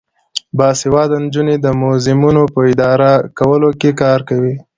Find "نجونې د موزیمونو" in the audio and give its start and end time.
1.25-2.43